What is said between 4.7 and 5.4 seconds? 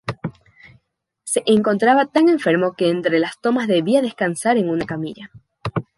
una camilla.